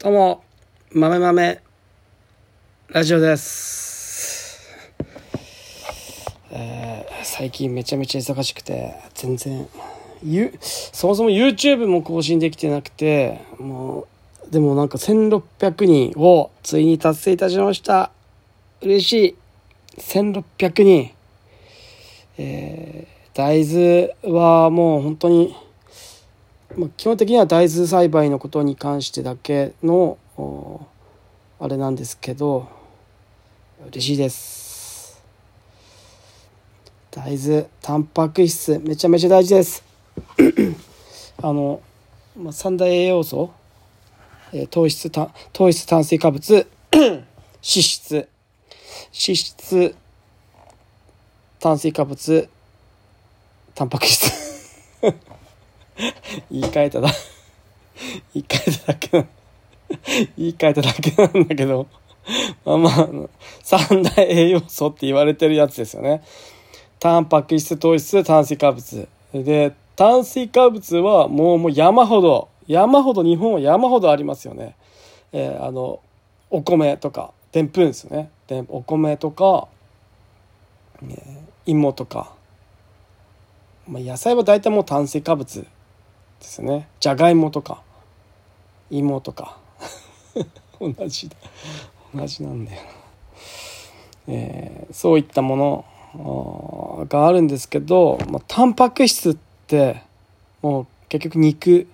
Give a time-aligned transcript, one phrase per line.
[0.00, 0.44] どうも、
[0.92, 1.60] 豆豆
[2.86, 4.94] ラジオです。
[6.52, 9.68] えー最近めちゃめちゃ忙しくて、全然、
[10.22, 14.06] ゆそもそも YouTube も更新できてなくて、も
[14.48, 18.12] う、でもなんか1600人をついに達成いたしました。
[18.80, 19.36] 嬉しい。
[19.98, 21.10] 1600人。
[22.38, 25.56] えー大豆はもう本当に、
[26.76, 30.18] まあ、基本的には大豆栽培のことに関してだけの
[31.58, 32.68] あれなんですけど
[33.86, 35.22] 嬉しいです。
[37.10, 39.82] 大豆タンパク質めちゃめちゃ大事です。
[41.42, 41.80] あの、
[42.36, 43.50] まあ、三大栄養素、
[44.52, 47.22] えー糖質た糖質炭水化物 脂
[47.62, 48.28] 質脂
[49.36, 49.94] 質
[51.58, 52.48] 炭水化物
[53.74, 54.30] タンパク質。
[56.50, 57.08] 言い換えただ
[58.34, 59.26] 言い換えただけ
[60.38, 61.86] 言い換えただけなんだけど
[62.64, 63.08] まあまあ
[63.62, 66.22] 三大栄養素って言われてるやつですよね。
[67.00, 69.08] タンパク質糖質炭水化物。
[69.32, 74.74] で炭水化物はもうもう山ほど山ほど日本は山ほどありますよね。
[75.32, 76.00] えーあの
[76.50, 78.30] お米とかでんぷんですよね。
[78.46, 79.68] でお米とか、
[81.02, 82.32] えー芋とか。
[83.86, 85.66] まあ、野菜は大体もう炭水化物
[86.40, 86.88] ですね。
[87.00, 87.82] じゃがいもとか
[88.90, 89.58] 芋とか。
[90.80, 91.36] 同じだ。
[92.14, 92.88] 同じなんだよな、
[94.28, 100.02] えーそういったものがあるんですけど、まあ、タンパク質って
[100.62, 101.86] もう結局肉。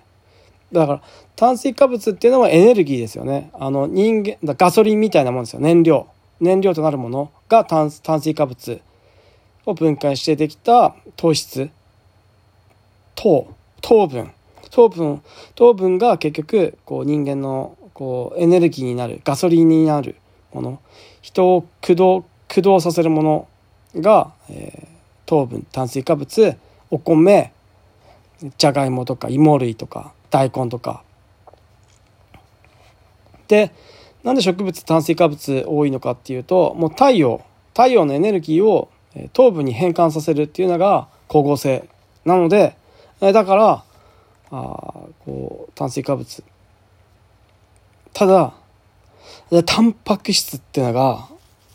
[0.71, 1.01] だから
[1.35, 3.49] 炭水化物っていうのはエネルギーですよね。
[3.53, 5.59] あの人間ガソリンみたいなもんですよ。
[5.59, 6.07] 燃料。
[6.39, 8.81] 燃料となるものが炭水化物
[9.65, 11.69] を分解してできた糖質。
[13.15, 13.47] 糖。
[13.81, 14.31] 糖分。
[14.69, 15.21] 糖分
[15.55, 20.15] 糖分が結局こう人間のこうエネルギーになるガソリンになる
[20.53, 20.79] もの。
[21.21, 23.47] 人を駆動駆動させるもの
[23.95, 24.95] が、えー
[25.25, 26.55] 糖分炭水化物
[26.91, 27.51] お米
[28.59, 31.01] じゃがいもとか芋類とか大根とか。
[33.47, 33.71] で
[34.23, 41.89] なんで植物炭水化物多いのかっていうともう太陽太陽のエネルギーをえー糖分に変換させるっていうのが光合成
[42.23, 42.77] なので
[43.21, 43.83] えーだから
[44.57, 46.43] あこう炭水化物。
[48.13, 48.53] ただ
[49.51, 51.27] でタンパク質っていうのが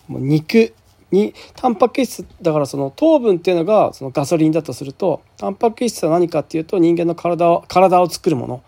[0.09, 0.73] もう肉
[1.11, 8.63] にタンパク質だからその糖分っていうのがそのガソリンだとするとタンパク質は何かっていうと人間の体を体を作るもの。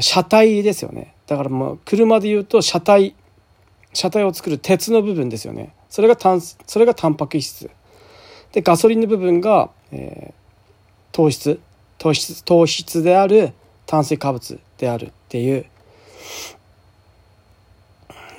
[0.00, 1.14] 車体ですよね。
[1.26, 3.14] だからもう車で言うと車体。
[3.92, 5.72] 車体を作る鉄の部分ですよね。
[5.88, 7.70] それが炭それがタンパク質。
[8.52, 10.46] でガソリンの部分が、えー
[11.16, 11.60] 糖質。
[12.06, 13.52] 糖質糖質である
[13.84, 15.66] 炭水化物であるっていう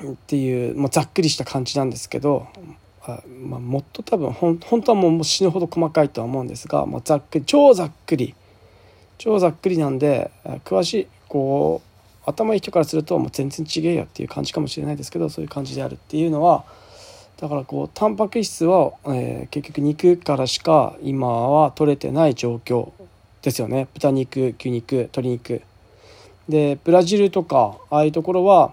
[0.06, 2.48] っていうもうざっくりした感じなんですけど
[3.04, 8.36] あ、まあ、もっと多分ほん本当はもう死ぬほど細かいとは思うんですが、まあ、ざっくり超ざっくり
[9.18, 10.32] 超ざっくりなんで
[10.64, 16.64] 詳しいこう頭いい人からするともう全然違えよっていう感じかもしれないですけどそういう感じであるっていうのは
[17.36, 22.92] だからこうタンパク質は、えー結局肉からしか今は取れてない状況
[23.42, 23.88] ですよね。
[23.94, 25.62] 豚肉牛肉鶏肉。
[26.50, 28.72] でブラジルとかああいうところは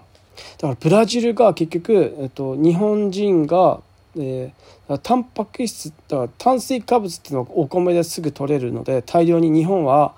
[0.57, 3.81] だからブラジルが結局、えっと、日本人が、
[4.17, 10.13] えー、タンパク質だから炭水化物っていうのをお米ですぐ取れるので大量に日本は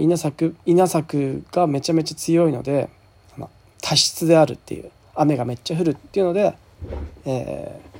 [0.00, 2.88] 稲作稲作がめちゃめちゃ強いので
[3.80, 6.56] 多湿であるっていう雨がめっちゃ降るっていうので、
[7.26, 7.92] えー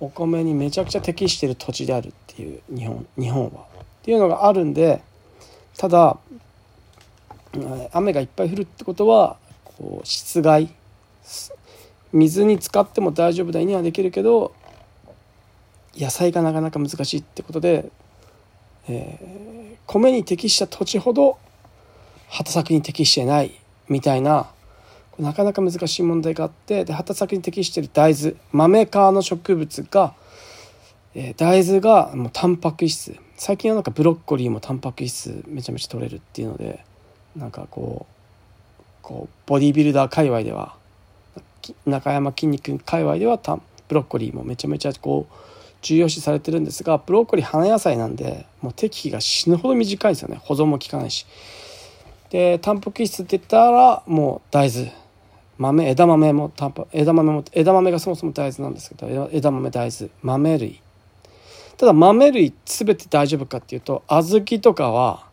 [0.00, 3.62] お米にめちゃくちゃ適してる土地であるっていう日本日本は。
[3.62, 5.02] っていうのがあるんで
[5.78, 6.18] ただ
[7.92, 10.68] 雨がいっぱい降るってことはこう湿害
[11.22, 11.54] す
[12.12, 14.52] 水に浸かっても大丈夫だにはできるけど
[15.96, 17.90] 野菜がなかなか難しいってことで、
[18.88, 19.48] えー
[19.88, 21.38] 米に適した土地ほど
[22.28, 24.50] 畑作に適してないみたいな
[25.18, 30.12] なかなか難しい問題があってで畑作に適してる大豆豆科の植物が、
[31.14, 36.84] えー大豆がもうタンパク質最近はなんかブロッコリーもタンパク質めちゃめちゃ取れるっていうので
[37.36, 38.04] なんかこ
[38.80, 40.74] うこうボディービルダー界隈では
[41.86, 45.34] 中山きんに君界隈ではタンブロッコリーもめちゃめちゃこう
[45.82, 50.40] 重要視されてるんですがブロッコリー花野菜なんでもう適期が死ぬほど短いですよね。
[50.42, 51.24] 保存も効かないし。
[52.30, 54.92] でタンパク質って言ったらもう大豆。
[55.58, 60.10] 豆枝豆もタンパ枝豆も枝豆がそもそも大豆なんですけど枝豆大豆。
[60.22, 60.80] 豆類
[61.78, 65.26] ただ豆類全て大丈夫かっていうと小豆とかは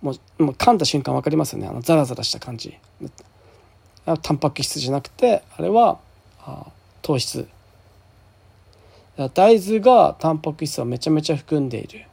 [0.00, 1.68] もうもう噛んだ瞬間分かりますよね。
[1.68, 2.76] あのザラザラした感じ。
[4.22, 5.98] タンパク質じゃなくてあれは
[7.02, 7.46] 糖質。
[9.34, 12.06] 大豆がタンパク質をめちゃめちゃ含んでいる。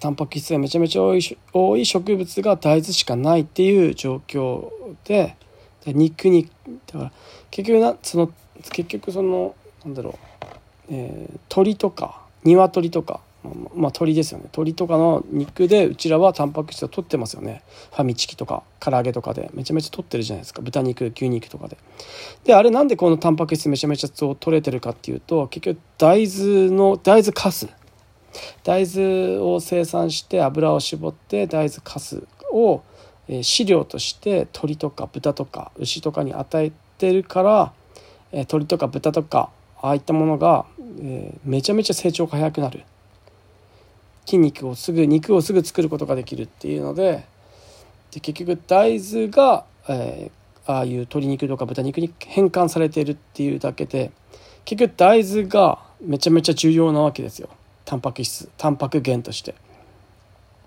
[0.00, 4.70] タンパク質がめちゃめちゃ多い多い植物が大豆しかないっていう状況
[5.04, 5.36] で
[5.86, 6.50] 肉に
[6.86, 7.12] だから
[7.50, 8.30] 結局なその
[8.70, 9.54] 結局その
[9.84, 10.44] なんだろう、
[10.90, 13.20] えー、鳥とか鶏とか。
[13.74, 14.46] まあ鳥ですよね。
[14.52, 17.62] 鳥とかの肉でうちらはタンパク質を取ってますよね。
[17.90, 19.50] ファミチキとか唐揚げとかで。
[19.52, 20.62] めちゃめちゃ取ってるじゃないですか。
[20.62, 21.76] 豚肉牛肉とかで。
[22.44, 27.68] であれなんでこのタンパク質めちゃめちゃ取れてるかっていうと結局大豆の大豆かす
[28.62, 32.82] 大豆を生産して油を絞って大豆かすを
[33.42, 37.72] 飼料として鳥とか豚とか牛とかに与えてるから
[38.46, 39.50] 鳥とか豚とか
[39.84, 40.64] ああいったものが
[41.00, 42.84] えーめちゃめちゃ成長が早くなる。
[44.24, 47.26] 筋肉をすぐ肉をすぐ作ることができるっていうので
[48.10, 54.10] で結局大豆が、えー、ああいう鶏肉とか豚肉に変換されているっていうだけで
[54.64, 57.50] 結局大豆がめちゃめちゃ重要なわけですよ。
[57.84, 59.54] タンパク質タンパク源として。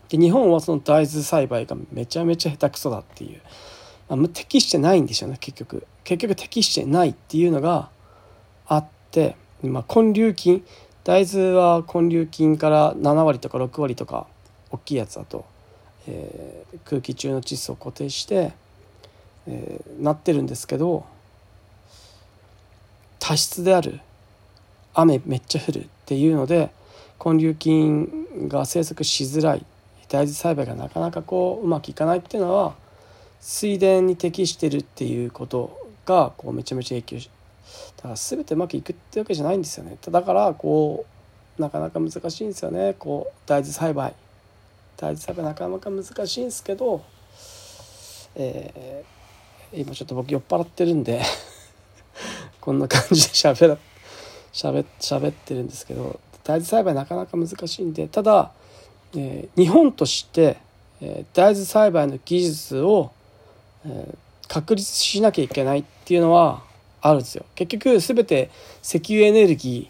[0.10, 3.42] で日本はその大豆栽培がめちゃめちゃ下手くそだっていう、
[4.16, 5.88] まあ、適してないんでしょうね結局。
[6.04, 7.90] 結局適してないっていうのが
[9.22, 9.36] あって、
[9.68, 10.64] まあ、根粒菌
[11.04, 14.28] 大豆は根粒菌から7割とか6割とか
[14.72, 15.46] 大きいやつだと、
[16.08, 18.54] えー、空気中の窒素を固定して、
[19.48, 21.06] えー、なってるんですけど
[23.20, 24.02] 多湿である
[24.94, 26.72] 雨めっちゃ降るっていうので
[27.24, 29.66] 根粒菌が生息しづらい
[30.10, 32.76] 大豆栽培がなかなかこううまくいかないっていうのは
[33.40, 37.30] 水田に適してるっていうことがこうめちゃめちゃ影響し
[37.98, 39.98] だから全てうまくいくってわけじゃないんですよね。
[40.10, 41.06] だからこ
[41.58, 42.96] うなかなか難しいんですよね。
[42.98, 44.14] こう大豆栽培。
[44.98, 47.04] 大豆栽培なかなか難しいんですけど、
[48.36, 51.22] えー、今ちょっと僕酔っ払ってるんで
[52.62, 53.78] こんな感じでしゃべ
[54.52, 58.52] しゃべしゃべってるんですけど大豆栽培なかなか難しいんでただ、
[59.16, 60.58] えー、日本として、
[61.02, 63.12] えー、大豆栽培の技術を、
[63.86, 66.64] えー、確立しなきゃいけないっていうのは
[67.02, 67.46] あるんですよ。
[67.56, 68.50] 結局全て
[68.84, 69.90] 石油エネルギ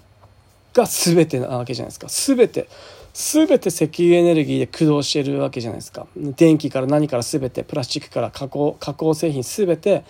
[0.73, 2.07] ーが全てなわけじゃないですか。
[2.35, 2.67] 全て
[3.13, 6.07] 全て石油エネルギーで駆動してるわけじゃないですか。
[6.15, 10.03] 電気から何から全てプラスチックから加工加工製品全て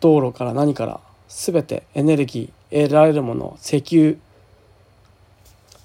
[0.00, 4.16] 道路から何から全てエネルギー得られるもの石油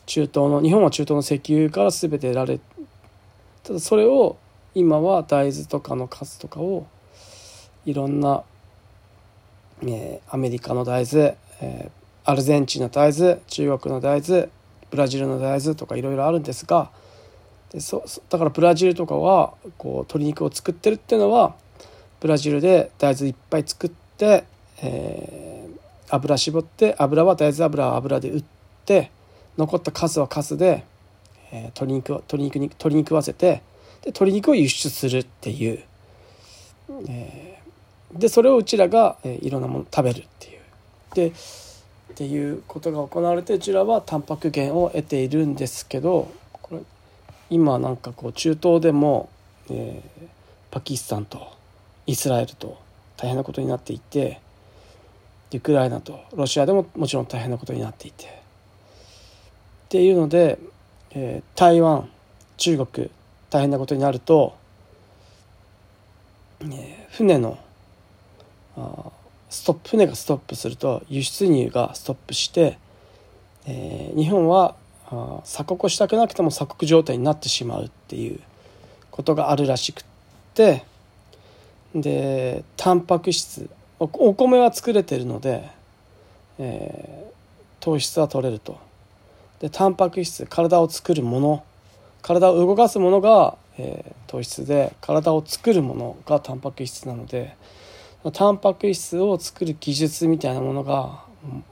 [0.06, 2.60] 中東の日本は中東の石油から全て得られ
[3.64, 4.38] ただそれを
[4.74, 6.88] 今は大豆とかの数とかを
[7.86, 8.44] いろんな
[9.82, 14.50] えー、アメリカの大豆、えー、アルゼンチンの大豆中国の大豆
[14.92, 16.90] ブラジルの大豆とかいろいろあるんですが
[17.72, 21.56] でそだからブラジルとかはこう鶏肉を作ってるっていうのは
[22.20, 24.44] ブラジルで大豆いっぱい作って、
[24.82, 28.44] えー、油絞って油は大豆油は油で売っ
[28.86, 29.12] て
[29.58, 30.84] 残った数は数で、
[31.52, 33.62] えー、鶏肉鶏肉に鶏肉合わせて
[34.02, 35.84] で鶏肉を輸出するっていう、
[37.08, 37.49] えー
[38.14, 40.60] でそれをうちらが、え、いろんなもの食べるっていう。
[41.14, 41.34] で
[42.12, 46.82] っていうことが行われてうちらはタンパク源を得ているんですけどこれ
[47.50, 49.30] 今なんかこう中東でも、
[49.70, 50.28] えー、
[50.72, 51.56] パキスタンと
[52.08, 52.78] イスラエルと
[53.16, 54.42] 大変なことになっていて
[55.54, 58.28] ウクライナとロシアでももちろん大変なことになっていてっ
[59.90, 60.60] ていうので、
[61.12, 62.10] えー、台湾
[62.58, 63.10] 中国
[63.50, 64.56] 大変なことになると、
[66.62, 67.58] えー、船の
[69.50, 72.78] ストップ船がストップすると輸出入がストップして、
[73.66, 74.76] えー、日本は
[75.44, 78.40] 鎖国したくなくても鎖国状態になってしまうっていう
[79.10, 80.04] ことがあるらしくっ
[80.54, 80.84] て
[81.96, 83.70] でタンパク質
[84.00, 85.68] お米は作れてるので、
[86.60, 88.80] えー、糖質は取れると
[89.60, 91.64] でタンパク質体を作るもの
[92.22, 97.58] 体を動かすものが、えー、糖質で体を作るものがタンパク質なので。
[98.34, 101.24] タンパク質を作る技術みたいなものが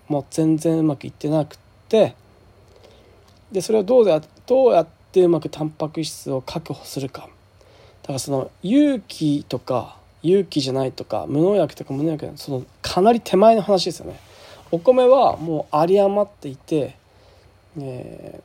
[0.08, 1.58] もう全然うまくいってなくっ
[1.90, 2.16] て
[3.52, 7.30] でそれをどうやどうやってうまくタンパク質を確保するか。
[8.02, 14.20] だからその有機とか有機じゃないとか無農薬とか無農薬そのかなり手前の話ですよね。
[14.72, 16.96] お米はもう有り余っていて、
[17.80, 18.42] え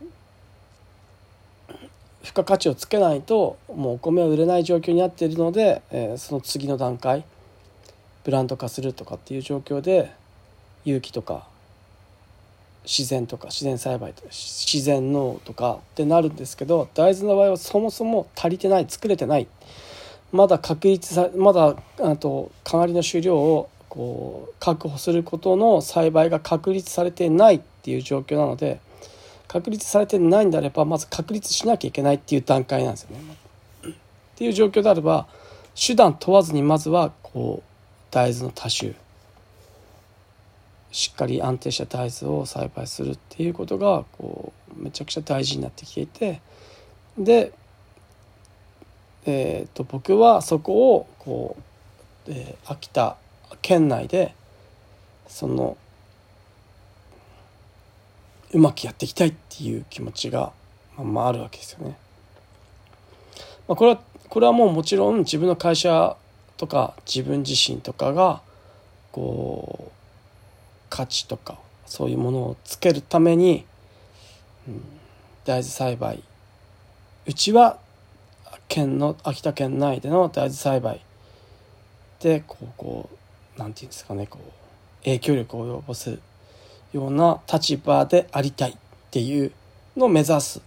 [1.68, 1.74] ー、
[2.22, 7.24] 付加価値をつけないともうお米は売れない状況になっているので、えー、その次の段階
[8.24, 10.12] ブランド化するとかっていう状況で
[10.84, 11.46] 有機とか
[12.84, 19.46] 自然とか自然栽培とか自然農とかってなるんですけど大豆の場合はそもそも足りてない作れてない
[20.32, 28.80] まだ確立さまだあとかなりの収量をこう確保することの栽培が確立されてないっていう状況なので
[29.46, 33.36] 確立されてないんであればまず確立しなきゃいけないっていう段階なんですよね。
[33.90, 35.26] っていう状況であれば
[35.74, 37.71] 手段問わずにまずはこう
[38.12, 38.94] 大豆の多種
[40.92, 46.40] しっかり安定した大豆を栽培するっていうことがこうめちゃくちゃ大事になってきていて
[47.18, 47.52] で、
[49.24, 51.56] えー、と僕はそこをこ
[52.28, 53.16] う、えー、秋田
[53.62, 54.34] 県内で
[55.26, 55.78] その
[58.52, 60.52] うまくやっていきたいっていう気持ちが、
[60.98, 61.96] まあ、あるわけですよね。
[63.66, 66.16] まあ、これはこれはもうもちろん自分の会社
[66.62, 68.40] とか自分自身とかが
[69.10, 69.92] こう
[70.88, 73.66] 価値とかそういうものをつけるために、
[74.68, 74.80] うん、
[75.44, 76.22] 大豆栽培。
[77.26, 77.80] うちは
[78.68, 81.04] 県の秋田県内での大豆栽培
[82.20, 83.10] でこうこ
[83.56, 86.20] うなんていうんですかねこう影響力を及ぼす
[86.92, 88.76] ような立場でありたいっ
[89.10, 89.50] ていう
[89.96, 90.62] のを目指す。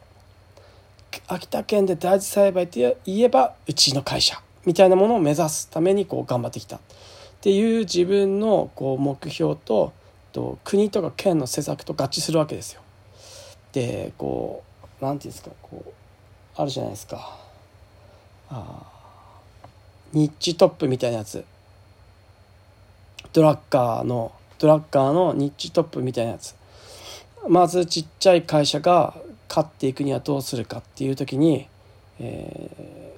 [1.29, 4.44] 秋田県で大豆栽培といえばうちの会社。
[4.65, 6.79] みたいなものを目指すためにこう頑張ってきたっ
[7.41, 9.93] ていう自分のこう目標と
[10.31, 12.81] と国とか県の施策と合致するわけですよ。
[13.71, 14.63] でこ
[15.01, 15.93] う何て言うんですかこう
[16.57, 17.37] あるじゃないですか。
[18.49, 18.83] あ
[20.11, 21.45] ニッチトップみたいなやつ。
[23.31, 26.55] ドラッカーのドラッカーのニッチトップみたいなやつ。
[27.47, 29.13] まずちっちゃい会社が
[29.47, 31.67] 勝っていくにはどうするかっていう時に、
[32.19, 33.14] え、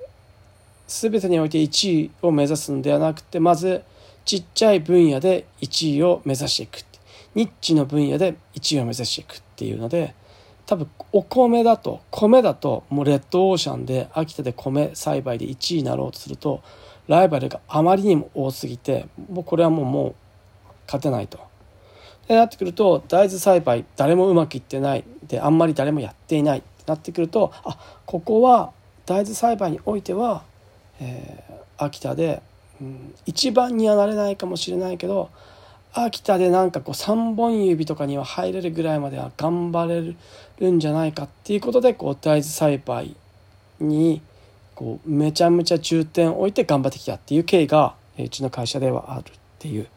[0.87, 3.83] 全てにおいて1位を目指すんではなくてまず
[4.25, 6.87] ちっちゃい分野で1位を目指していく。
[7.35, 10.15] ニッチの分野で1位を目指していくっていうので
[10.65, 16.63] 多分お米だと米だともうレッドオーシャンで秋田で米栽培で1位になろうとすると
[17.07, 20.15] ライバルがあまりにも多すぎてもうこれはもうもう
[20.87, 21.39] 勝てないと。
[22.27, 25.03] でなってくると大豆栽培誰もうまくいってない。
[25.27, 26.59] であんまり誰もやっていない。
[26.59, 27.77] ってなってくるとあ
[28.07, 28.71] ここは
[29.05, 30.43] 大豆栽培においては、
[30.99, 32.41] えー、秋田で、
[32.81, 35.29] うん、一番にはなれないかもしれないけど
[35.93, 40.15] 秋田でなんかこう3本指とかには入れるぐらいまでは頑張れ
[40.59, 43.15] るんじゃないかっていうことでこう大豆栽培
[43.79, 44.21] に
[44.75, 49.87] こうめちゃめちゃ重点を置いて頑張ってきたっていう経緯がうちの会社ではあるっていう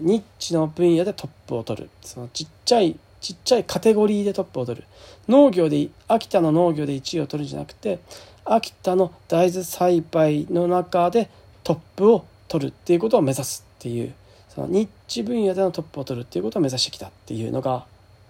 [0.00, 1.90] ニッチの分野でトップを取る。
[2.02, 4.86] そのちっちゃいちっちゃいカテゴリーでトップを取る。
[5.28, 7.98] 農業で秋田の農業で1位を取るんじゃなくて
[8.44, 11.30] 秋田の大豆栽培の中で
[11.62, 14.14] トップを取るっていうことを目指すっていう
[14.48, 17.86] そのニッチ分野でのトップを取るっていうことを目指してきたっていうのが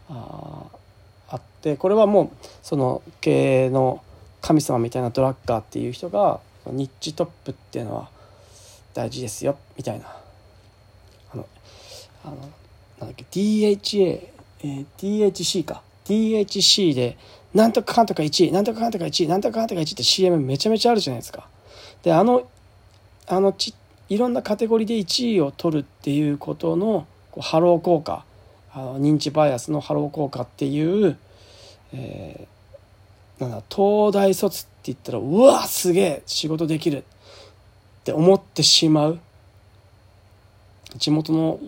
[0.09, 2.31] あってこれはもう
[2.63, 4.03] その経営の
[4.41, 8.09] 神様みたいなドラッカーっていう人がニッチトップっていうのは
[8.95, 10.07] 大事ですよみたいな
[11.33, 11.47] あの
[12.25, 12.37] あの
[13.01, 14.35] なんだっけ？dha
[14.67, 17.19] え dhc か DHC で
[17.55, 21.49] なんとかかんとか1位なんとかかんとか1位なんとかかんとか1位って CM めちゃめちゃあるじゃないですか。
[22.03, 22.49] であの
[23.27, 23.75] あのち
[24.09, 28.25] いろんなカテゴリーで1位を取るっていうことのこうハロー効果
[28.73, 31.17] あの認知バイアスのハロー効果っていう、
[31.93, 37.03] えー、なんだ東大卒って言ったらうわすげえ仕事できるっ
[38.05, 39.21] て思ってしまう
[40.99, 41.59] 地元の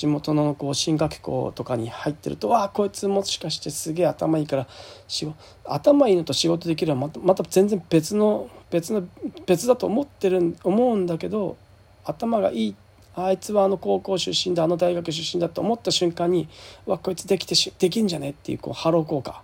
[0.00, 4.66] 地元のこう進学校とかに入ってるとわあこいつもしかしてすげえ頭いいから
[5.06, 9.06] 仕事頭いいのと仕事できるはまたまた全然別の別の
[9.44, 11.58] 別だと思ってる思うんだけど
[12.06, 12.76] 頭がいい
[13.14, 16.48] あいつはあの高校出身だあの大学出身だと思った瞬間に
[16.86, 19.42] わこいつできてしできんじゃねっていうこうハロー効果。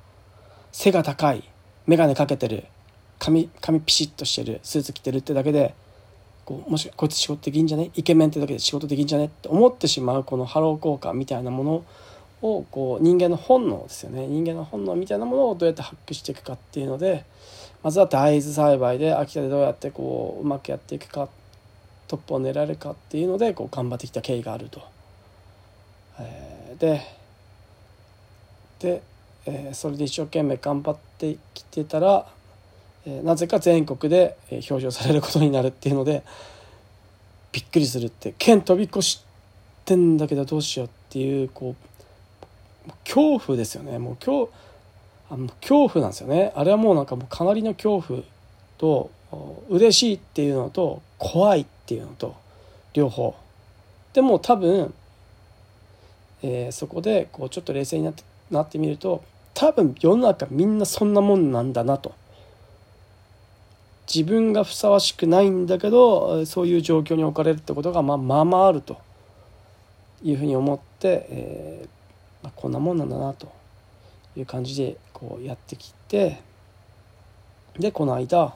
[0.72, 1.44] 背が高い。
[1.86, 2.64] 眼鏡かけてる。
[3.18, 4.60] 髪髪ピシッとしてる。
[4.62, 5.75] スーツ着てるってだけで
[6.46, 7.90] こうもしこいつ仕事できんじゃね？
[7.94, 11.84] イケメンってだけで仕事できんじゃねって思ってしまうこのハロー効果みたいなもの
[12.40, 17.24] をこう人間の本能ですよね人間の本能みたいなものをどうやって発揮していくかっていうので
[17.82, 21.28] まずは大豆栽培で秋田でどうやってこううまくやっていくか
[22.06, 24.80] トップを狙えるかっていうのでこう頑張ってきた経緯があると。
[26.20, 27.00] えー、で
[28.78, 29.02] で、
[29.46, 32.26] えー、それで一生懸命頑張ってきてたら
[33.06, 36.25] なぜか全国で表彰されることになるっていうので
[37.52, 39.25] びっくりするって県飛び越し
[39.84, 41.76] てんだけどどうしようっていうこ
[42.88, 43.98] う恐怖ですよね。
[43.98, 44.50] もう恐
[45.30, 46.52] あの恐怖なんですよね。
[46.54, 48.22] あれはもうなんかもうかなりの恐怖
[48.78, 49.10] と
[49.68, 52.34] 嬉しいっていうのと怖いっていうのと
[52.92, 53.34] 両方。
[54.12, 54.92] でも多分、
[56.42, 62.12] えー、そこでこうちょっと冷静になってなってみると多分世の中みんなそんなもんなんだなと。
[64.12, 69.04] 自分がふさわしくないんだけどそういう状況に置かれるってことがまあまあまああると。
[70.22, 71.88] いうふうに思って、えー
[72.42, 73.54] まあ、こんなもんなんだなと。
[74.36, 76.40] いう感じでこうやってきて。
[77.78, 78.54] でこの間、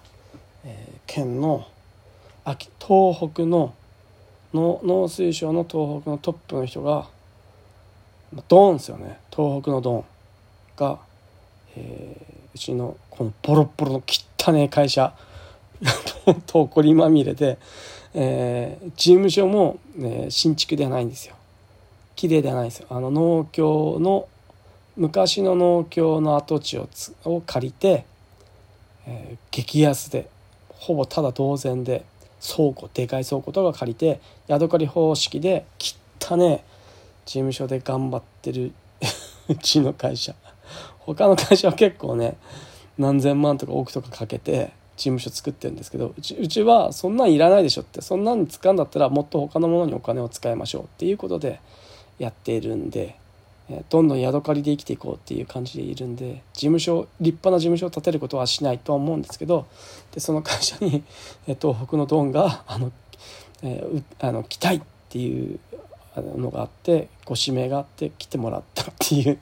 [0.65, 1.67] えー、県の
[2.45, 3.75] 秋東北の
[4.55, 7.07] の農水省の東北のトップの人が
[8.49, 9.21] ドーンですよね。
[9.31, 10.05] 東北のドーン
[10.77, 10.99] が、
[11.77, 15.15] えー、うちのこのボロボロの汚ねえ会社
[16.47, 17.59] とこりまみれで、
[18.15, 21.37] えー、事務所も、ね、新築ではないんですよ。
[22.17, 22.87] 綺麗ではないんですよ。
[22.91, 24.29] あの農協の
[24.97, 26.89] 昔の農協の跡地を
[27.25, 28.05] を借りて、
[29.07, 30.29] えー、激安で
[30.69, 32.05] ほぼただ同然で
[32.43, 36.65] 倉庫でかい倉庫とか借りてヤドカリ方式で汚ね
[37.25, 38.73] 事務所で頑張ってる
[39.49, 40.35] うちの会社。
[40.99, 42.37] 他の会社は結構ね
[42.99, 51.59] 何千万とか億とかかけて事務所作ってるんですけどうちうちはそんなんいらないでしょってそんなん使うんだったらもっと他のものにお金を使いましょうっていうことで
[52.19, 53.17] やっているんで
[53.71, 59.67] えどんどんヤドカリで生きていこうっていう感じでいるんで事務所立派な事務所を建てることはしないとは思うんですけど
[60.13, 61.03] でその会社に
[61.49, 62.93] え東北のドンがあの、
[63.63, 65.59] えー、あの来たいっていう
[66.37, 69.39] のがあってご指名があって来てもらったっていう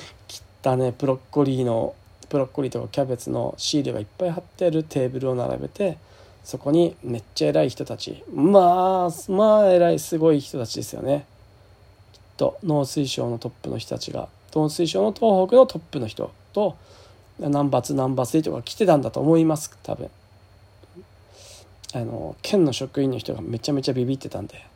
[0.64, 1.94] 汚ねプロッコリーの
[2.34, 5.98] ブロッコリーとかキャベツのシールがいっぱい貼ってあるテーブルを並べて
[6.42, 11.26] そこにめっちゃ偉い人たちまあまあ偉いすごい人たちですよね。
[12.12, 16.76] きっと農水省のトップの人たちが農水省の東北のトップの人と
[17.38, 20.10] 南抜南抜とか来てたんだと思います多分。
[21.94, 24.66] あの県の職員の人がめちゃめちゃビビってたんで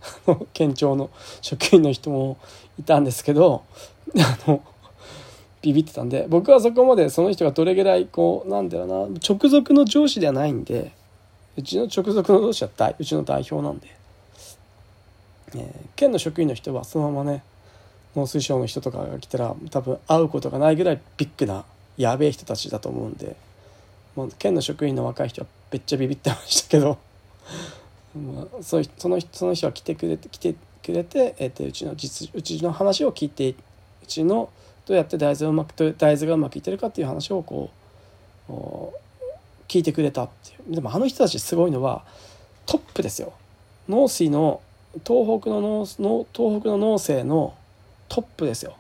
[0.53, 1.11] 県庁の
[1.43, 2.39] 職員の人も
[2.79, 3.65] いたんですけど
[4.17, 4.63] あの
[5.63, 10.93] ビビってたんで僕はそこまでその人がどれぐらいこうなんだろうな直属の上司ではないんで
[11.57, 13.89] うちの直属の上司は大うちの代表なんで、
[15.55, 17.43] えー、県の職員の人はそのままね
[18.15, 21.65] 農水省の人とかが来たら多分会うことがないぐらいビッグな
[21.97, 23.37] やべえ人たちだと思うんで
[24.15, 26.99] もう県の職員の若い人はめっちゃビビってましたけど
[28.15, 28.85] まあ、その
[29.33, 33.55] その人は来てくれて来てくれて、えー、とうちの実うちの話を聞いてう
[34.07, 34.49] ちの
[34.89, 37.71] どうやって大豆をうまく大豆がうまくいってるかっていう話をこ
[38.49, 38.53] う
[39.69, 40.75] 聞いてくれたっていう。
[40.77, 42.07] でもあの人たちすごいのは
[42.65, 43.35] トップですよ。
[43.87, 44.63] 農水の
[45.07, 47.55] 東北の農の東北の農政の
[48.09, 48.77] トップですよ。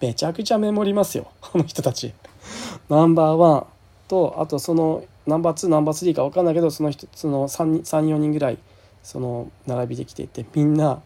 [0.00, 2.12] めちゃくちゃメモりますよあの人たち。
[2.88, 3.66] ナンバーワン
[4.06, 8.58] とあとそのナンバー2ナンバー3か分かんないけどその人その34人ぐらい
[9.02, 11.02] その並びできていてみんな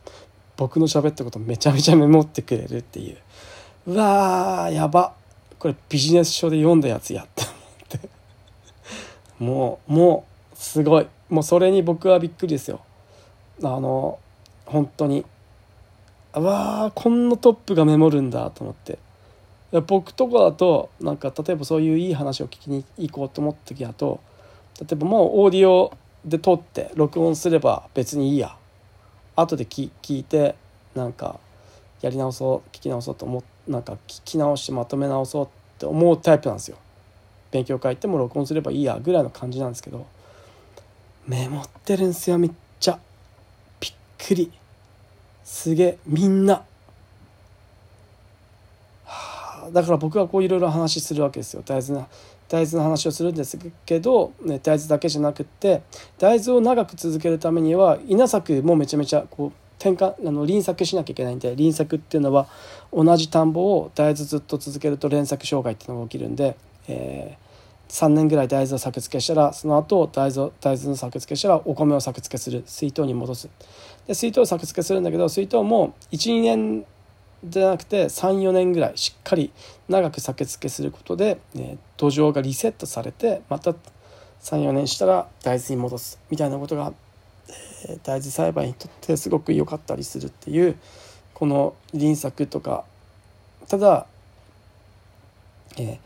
[0.59, 3.17] 僕の喋ったことめちゃめちゃメモってくれるっていう。
[3.87, 5.15] うわーやば。
[5.59, 8.09] これビジネス書で読んだやつやって思って。
[9.39, 11.07] もうもうすごい。
[11.29, 12.81] もうそれに僕はびっくりですよ。
[13.63, 14.19] あの
[14.67, 15.25] 本当に。
[16.35, 18.99] うわーこんなトップがメモるんだと思って。
[19.87, 24.21] 僕とかだとなんか例えばそういういい話を聞きに行こうと思った時だと
[24.81, 25.93] 例えばもうオーディオ
[26.25, 28.57] で撮って録音すれば別にいいや。
[29.37, 30.55] 後で聞いて
[30.95, 31.41] なんか
[32.03, 35.49] やり直そう聞き直そうと思ってなんか聞き直してまとめ直そうっ
[35.79, 36.77] て思うタイプなんですよ。
[37.51, 40.07] 勉強会行っても録音すればいいやぐらいの感じなんですけど。
[41.27, 42.51] メモってるんすよめっ
[42.81, 42.99] ちゃ。
[43.81, 44.51] びっくり。
[45.45, 46.65] すげえみんな、
[49.05, 51.63] はあ、だから僕はこういろいろ話するわけですよ。
[51.65, 52.07] 大豆な
[52.49, 55.83] 大豆の話をするんですけど、ね、大豆だけじゃなくって
[56.19, 62.47] 大豆を長く続けるためには稲作もめちゃめちゃこう転換あの輪作しなきゃいけないんで輪作っていうのは
[62.91, 66.57] 同じ田んぼを大豆ずっと続けると連作障害っていうのが起きるんで、
[66.89, 72.65] えー、3年ぐらい大豆を作付けしたらその後大豆大豆の作付けしたらお米を作付けする。
[72.67, 73.51] 水筒に戻す。
[74.07, 76.87] で水筒を作付けするんだけど水筒も12年
[77.45, 79.53] じゃなくて34年ぐらいしっかり
[79.89, 83.75] 長く作付けすることで、えー、土壌がリセットされてまた
[84.41, 86.19] 34年したら大豆に戻す。
[86.31, 86.95] みたいなことが
[88.03, 90.77] 大豆栽培にとってすごく良かったりするっていう
[91.35, 92.85] この輪作とか。
[93.69, 94.07] ただ、
[95.79, 95.99] えー、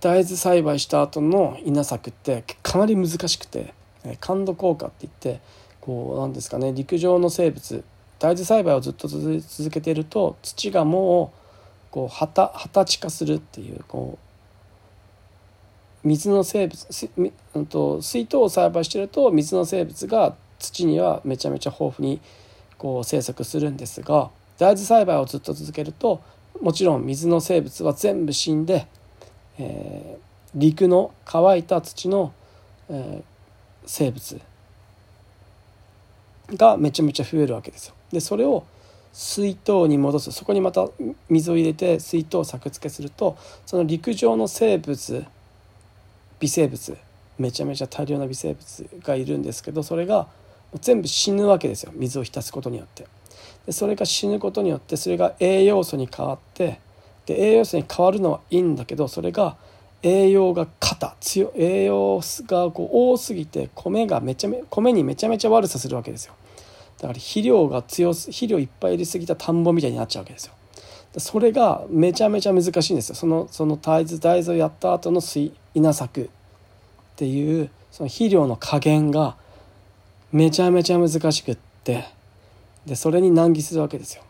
[0.00, 3.72] 大豆栽培した後の稲作ってかなり難しくて、
[4.04, 5.40] えー、感度効果って言って
[5.80, 7.84] こうなんですかね陸上の生物
[8.18, 11.32] 大豆栽培をずっと続けていると土がも
[11.90, 14.18] うこう旗地化するっていうこ
[16.04, 17.10] う水の生物水
[18.00, 22.20] 水筒を栽培してると水の生物が土にはめちゃめちゃ豊富に
[22.78, 26.22] こう生息するんですが大豆栽培をずっと続けると
[26.60, 28.86] もちろん水の生物は全部死んで、
[29.58, 32.32] えー、陸の乾いた土の、
[32.88, 33.22] えー、
[33.86, 34.40] 生物
[36.54, 37.94] がめちゃめちゃ増えるわけですよ。
[38.12, 38.64] でそれを
[39.12, 40.86] 水筒に戻すそこにまた
[41.30, 45.24] 水を入れて水筒を作付けするとその陸上の生物
[46.38, 46.96] 微生物
[47.38, 50.28] めちゃめちゃ大量な微生物がいるんですけどそれが
[50.80, 51.92] 全部死ぬわけですよ。
[51.94, 53.06] 水を浸すことによって。
[53.66, 56.80] でそれが死ぬことによってそれが栄養素に変わって
[57.26, 59.56] で栄養素に変わるのはいいんだけどそれが
[60.02, 66.34] 栄養が肩強栄養がこう多すぎて米がめちゃめ米にめちゃめちゃ悪さするわけですよ。
[66.98, 70.52] だから肥料が強す肥料いっぱい入れすぎた田んぼみたいになっちゃうわけですよ。
[71.18, 73.14] それがめちゃめちゃ難しいんですよ。
[73.16, 76.28] そのその大豆大豆をやった後の水稲作っ
[77.16, 79.36] ていうその肥料の加減が
[80.32, 82.04] めちゃめちゃ難しくって。
[82.86, 84.22] でそれに難儀するわけですよ。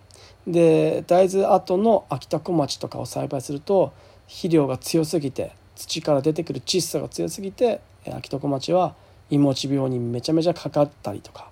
[0.46, 3.92] で大豆後の秋田小町とかを栽培すると
[4.26, 7.80] 肥料が強すぎて土から出てくる窒素が強すぎて
[8.10, 8.94] 秋田小町は
[9.28, 11.50] いもち病にめちゃめちゃかかったりとか。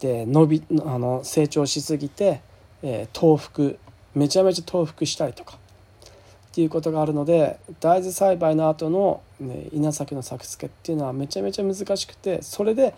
[0.00, 2.40] で伸びあの成長しすぎて、
[2.82, 3.78] えー、倒伏
[4.14, 5.56] めちゃめちゃ倒伏したりとか。
[5.56, 12.94] っていうことがあるので大豆栽培の後の、ね、稲作の作付けっていうのはめちゃめちゃ難しくてそれで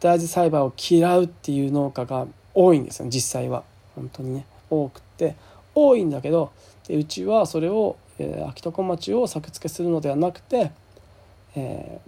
[0.00, 3.64] 大豆栽培を嫌うっていう農家が多いんですよ実際は。
[3.94, 4.46] 本当にね。
[4.70, 5.36] 多くて。
[5.74, 6.52] 多いんだけど
[6.88, 10.72] でうちはそれを、えー、秋田小町を作付けするのではなくて、
[11.54, 12.00] え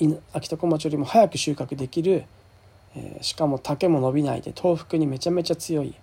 [0.00, 2.24] ー、秋田小町よりも早く収穫できる、
[2.96, 5.94] えー、しかも竹も伸びないで豆腐にめちゃめちゃ強い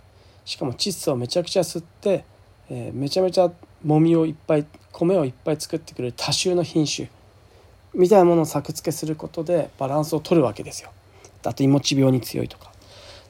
[0.46, 2.24] しかも窒素をめちゃくちゃ吸って、
[2.70, 3.52] えー、めちゃめちゃ
[3.84, 7.10] もみをいっぱい米をいっぱい作ってくれる多種の品種。
[7.98, 10.92] みたいなものを作付けすることでバランスを取るわけですよ。
[11.44, 12.72] あといもち病に強いとか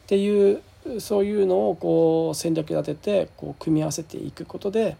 [0.03, 0.61] っていう
[0.99, 4.97] そういうのをこう戦略立ててこう組み合わせていくことで、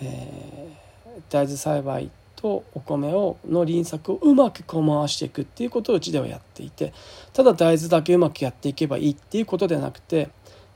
[0.00, 6.92] えー、大豆栽培とお米をの輪作をうまくこう回していくっていうことをうちではやっていて
[7.32, 10.30] ただ大豆だけうまくやっていけばいいっていうことではなくて、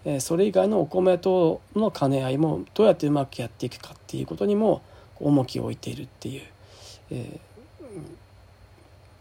[0.05, 4.83] えー、それ以外のお米との兼ね合いもどうやってうまくやっていくかっていうことにも
[5.19, 6.43] 重きを置いているっていう、
[7.11, 7.56] えー、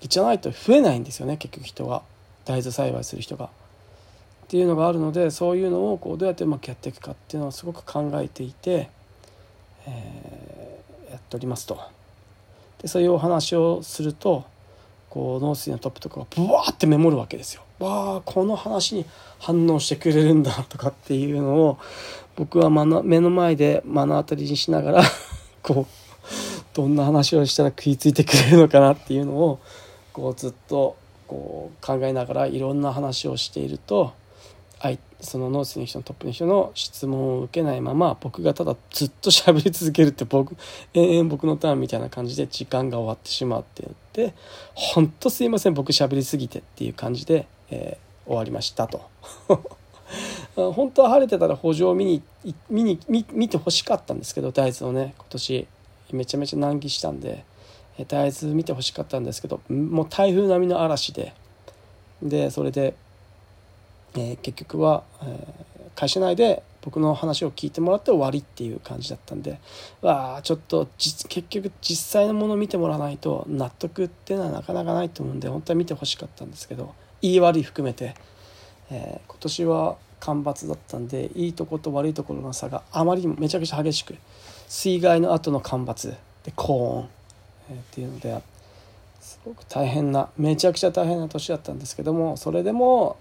[0.08, 2.02] じゃないと増えないんですよね結局人が
[2.46, 3.46] 大豆栽培する人が。
[3.46, 8.90] っていうのがあるのでそういうのをこうどうやってうまくやっていくかっていうのをすごく考えていて、
[9.88, 11.80] えー、やっておりますと。
[12.80, 14.46] でそういうお話をすると
[15.10, 17.64] こう農水のトップとかがブワーってメモるわけですよ。
[17.80, 19.06] わあこの話に
[19.40, 21.80] 反応してくれるんだとかっていうのを
[22.36, 25.04] 僕は目の前で目の当たりにしながら
[25.64, 29.60] こうどんな話をしたら食いついてくれるのかなっていうのを
[30.16, 30.96] こうずっと
[31.28, 34.14] こう考えながらいろんな話をしていると
[35.26, 40.56] そのノースの人のトップの人の質問を受けないまま僕がただずっと喋り続けるって僕
[40.94, 43.92] 延々僕のターンみたいな感じで時間が終わってしまって言
[44.28, 44.36] って
[44.74, 49.02] 「ほんとすいません僕喋りすぎて」っていう感じで、えー、終わりましたと。
[50.56, 52.22] 本当は晴れてたら補助を見に
[52.70, 55.68] 見に見見てほしかったんですけど大豆をね今年
[56.12, 57.44] めちゃめちゃ難儀したんで
[58.04, 61.34] 大豆見てほしかったんですけどもう台風並みの嵐で
[62.22, 62.96] でそれで
[64.18, 69.60] えー、結局は、えー、会社内で僕の話を聞いてもらって終わりっていう感じだったんで
[70.02, 78.16] わあちょっと結局実際のもの見てもらわないと納得っていうのはなかなかないと思うんで本当は見てほしかったんですけどいい悪い含めて、
[78.92, 84.16] えー、今年は干ばつだったんでいいとこと悪いところの差があまりにもめちゃくちゃ激しく
[84.68, 87.10] 水害の後の干ばつで高温、
[87.70, 88.42] えー、っていうので
[89.20, 93.18] すごく大変なめちゃくちゃ大変な年だったんですけどもそれでも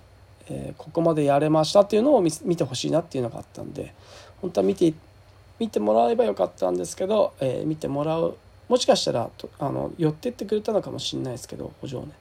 [0.48, 3.94] えー、ここまでやれましたっていうのを見てほしいなっていうのがあったんで
[4.40, 4.92] 本当は見て
[5.58, 8.36] 見てもらえばよかったんですけど、えー、見てもらう
[8.68, 12.12] もしかしたらあの寄ってってくれたのかもしれないですけど補助をね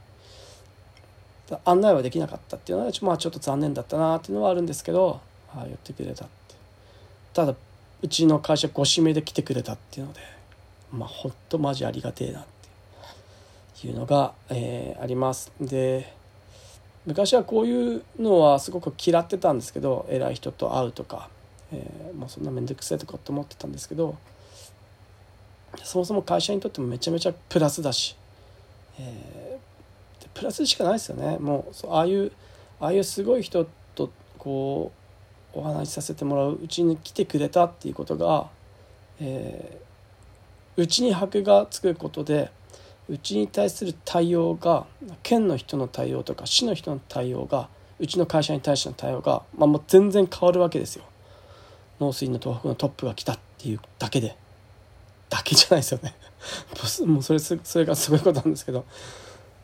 [1.66, 5.20] 案内はできなかったっていうのは、まあ、ちょっと残念だったなっていうのはあるんですけど
[5.54, 6.56] ああ寄ってくれたって。
[7.34, 7.56] ただ
[8.02, 10.33] うちの会社ご指名で来てくれたっていうので。
[10.94, 12.46] まあほんとマジありがてえなっ
[13.82, 15.52] ていうのが、えー、あります。
[15.60, 16.14] で
[17.06, 21.30] 昔はこういうのはすごく嫌ってたんですけど偉い人と会うとか、
[21.74, 24.16] えー、もうそんな面倒くさいとかって思ってたんですけど
[25.84, 28.16] そもそも会社にとってもめちゃめちゃプラスだし、
[29.00, 31.38] えー、プラスしかないですよね。
[31.40, 32.32] もうああいう
[32.80, 34.92] ああいうすごい人とこ
[35.56, 38.50] うお話しさせてもらううちに来てくれたっていうことが、
[39.20, 39.93] えー、
[40.78, 42.52] に箔がつくことで
[43.10, 44.86] うちに対する対応が
[45.22, 51.06] 県の人の対応とか市の人の対応がうちの会社に対しての対応が、まあ、もう全然変わるわけですよ。
[52.00, 54.36] 農水の東北のトップが来たっていうだけで。
[55.30, 56.16] だけじゃないですよね。
[57.08, 58.86] もうそれそれがすごいことなんですけど。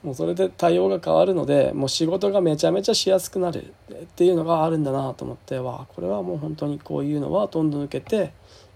[0.03, 3.73] もうそれで対応が変わるのでもう仕事がめちゃめちゃしやすくなる。
[3.91, 8.31] っていうのがあるんだなと思ってわこれはもう本当にこういうのはどんどん抜けて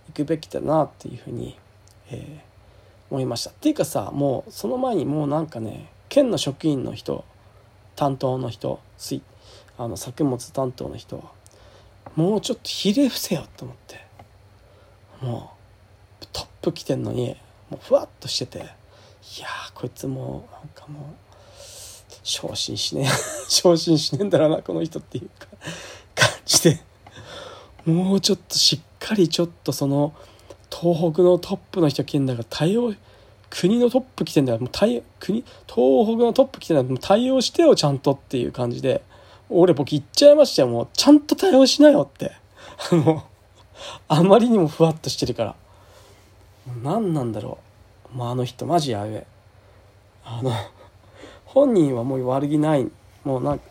[0.09, 1.57] いくべきだなっていうふうに、
[2.09, 3.51] えー、思いました。
[3.51, 7.25] っていうかさもうその前にもうなんかね県の職員の人
[7.95, 8.79] 担当の人
[9.77, 11.23] あの作物担当の人は
[12.15, 14.05] もうちょっとひれ伏せよと思って
[15.21, 15.51] も
[16.21, 17.35] うトップ来てんのに
[17.69, 18.61] もうふわっとしててい
[19.41, 21.03] やこいつもうなんかもう
[22.23, 23.07] 昇進しねえ
[23.49, 25.47] 昇進しねえんだろうなこの人っていうか
[26.15, 26.79] 感じで
[27.85, 30.13] もうちょっとしっかりちょっとその
[30.73, 32.93] 東北のトップの人来てんだから対応
[33.49, 39.03] 国のトップ来てんだからもう対国東北のトップ来てんだからもう対応してよちゃんとっていう感じで
[39.49, 42.31] 俺僕言っちゃいましたよもうちゃんと対応しなよって。
[42.89, 43.23] あの
[44.07, 45.55] あまりにもふわっとしてるから。
[46.81, 47.59] 何なんだろ
[48.13, 49.27] う、まあ、あの人マジやべえ。
[50.25, 50.51] あの
[51.45, 52.89] 本人はもう悪気ない。
[53.23, 53.65] もうなんか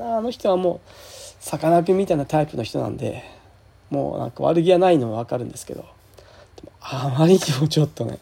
[0.00, 0.90] あの人はもう
[1.38, 3.22] さかなクンみたいなタイプの人なんで
[3.90, 5.84] もうなんか悪気はないのは分かるんですけど。
[6.80, 8.18] あまりにもちょっとね。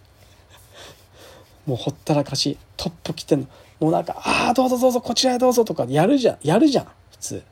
[1.67, 3.47] もうほったらかしトップ来てんの。
[3.81, 6.39] もうなんか「ああどうぞどうぞこちらへどうぞ」とかやるじゃん。
[6.43, 7.43] やるじゃん普通。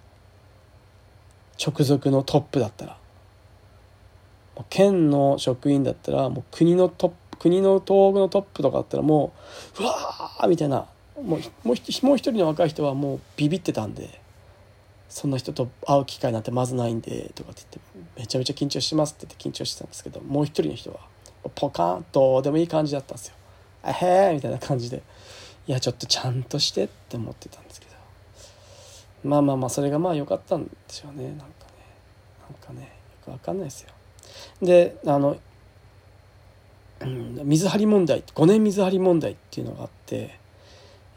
[1.64, 2.96] 直属のトップだったら。
[4.70, 9.32] 県の職員だったらもう国のトップ国の東北のトップとかだったらも
[9.78, 10.86] ううわーみたいな。
[11.20, 14.20] もうもう一人の若い人はもうビビってたんで。
[15.08, 20.98] そんな人と会う機会なんてまずないんでとかって言ってめちゃめちゃ緊張しますって言って緊張してたんですけどもう一人の人は
[21.54, 23.34] ポカンどうでもいい感じだったんですよ。
[23.82, 25.02] あへえみたいな感じで
[25.66, 27.92] いやちょっとちゃんとしてって思ってたんですけど
[29.28, 31.48] まあまあまあそれがまあ良かったんでしょうねなんかね
[32.48, 32.88] なんかねよ
[33.24, 33.90] くわかんないですよ。
[34.62, 35.36] であの、
[37.00, 40.38] うん、水張り問題5年水張り問題っていうのがあって、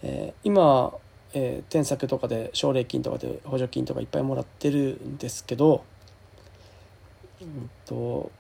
[0.04, 0.94] えー、今、
[1.34, 5.84] えー、添削とかで奨励金とかで補助金とかいっぱいもらってるんですけど、
[7.42, 8.32] うんと、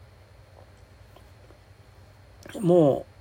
[2.60, 3.12] もう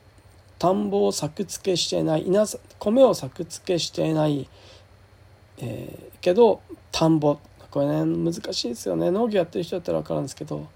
[0.58, 2.44] 田んぼを作付けしてない稲
[2.78, 4.48] 米を作付けしてない、
[5.58, 6.60] えー、けど
[6.92, 7.38] 田んぼ。
[7.70, 9.10] これね難しいですよね。
[9.10, 10.66] 農業やってる人だったら分かるんですけど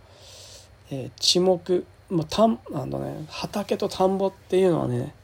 [0.92, 5.14] えー、地目もうたんあのね畑と田んぼっていうのはね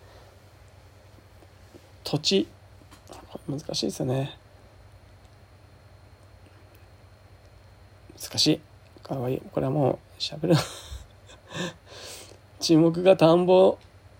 [2.04, 2.46] 土地
[3.48, 4.36] 難しいですよね。
[8.20, 8.60] 難しい。
[9.02, 9.34] かわい。
[9.34, 10.56] いこれはもうしゃべる。
[12.58, 13.78] 地目が田んぼ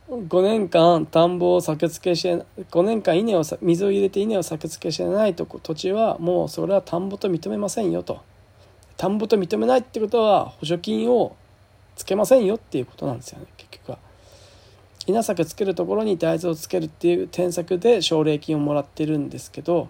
[0.09, 8.20] 5年間田んぼを作付けして5年間稲を水を入れて稲を作付けしてないとこ土地はもうそれは田んぼと認めませんよと。
[8.96, 11.35] 田んぼと認めないってことは補助金を
[11.96, 14.06] つけませんよっていうことなんですよね結局は。
[15.07, 19.88] 稲作つけるところに大豆をつけるっていう添削で奨励金をもらってるんですけど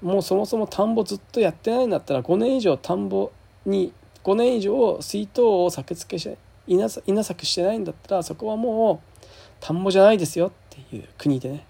[0.00, 3.32] もうそもそも田んぼずっとやってないんだったら5年以上田んぼ
[3.66, 3.92] に
[4.24, 9.18] 5年以上水筒を作付けして稲稲作してないんだったらそこはもう
[9.60, 11.64] 田んぼじゃないですよっていう国でね。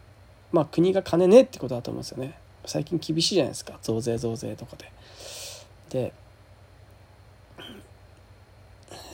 [0.53, 2.39] まあ国が金ねえってことだと思うんですよね。
[2.67, 3.79] 最近厳しいじゃないですか。
[3.83, 4.93] 増税増税とかで。
[5.91, 6.13] で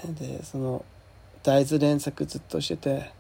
[0.09, 0.85] でその
[1.43, 3.13] 大豆連作ずっとしてて、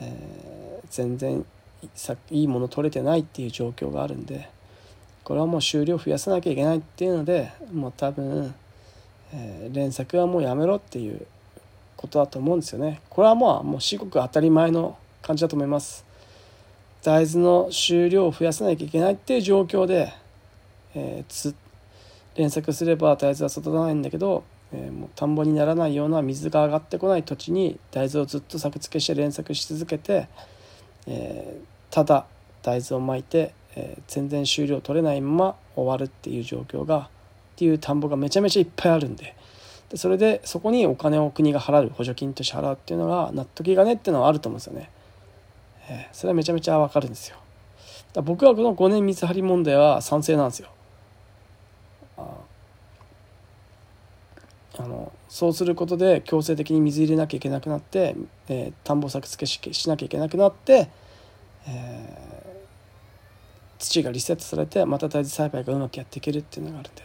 [0.00, 1.44] えー、全然
[2.30, 4.48] いいもの取れてないっていう状況があるんで
[5.24, 8.54] これはもう収量増やさなきゃいけないっていうのでもう多分、
[9.32, 11.26] えー、連作はもうやめろっていう
[11.96, 13.00] ことだと思うんですよね。
[13.08, 16.04] これはまあもう至極当たり前の感じだと思います。
[17.02, 20.12] 大豆の収量を増やさなきゃいけないっていう状況で、
[20.94, 21.54] えー、
[22.36, 24.44] 連作すれば大豆は育たないんだけど
[24.78, 30.28] えー、もう田んぼにならないような水が上がってこない土地に大豆をずっと作付けして連作し続けて、
[31.06, 32.26] えー、ただ
[32.62, 37.08] 大豆をまいて、えー、全然収量取れないまま終わるっていう状況がっ
[37.56, 39.34] ていう田んぼがめちゃめちゃいっぱいあるんで
[39.88, 44.90] でそれでそこにお金を国が払う補助金として払うっていうのが納得いかねっていうのはあると思うんですよね。
[45.88, 47.36] えー、それはめちゃめちゃわかるんですよ。
[48.12, 50.68] だ僕はこの5年水張り問題は賛成なんですよ。
[54.78, 58.14] あのそうすることで強制的に水入れなきゃいけなくなって、
[58.48, 60.90] えー、田んぼ作付けししなきゃいけなくなって、
[61.66, 67.02] えー、土がリセットされてまた大豆栽培がうまくやっていけるっていうのがあるんで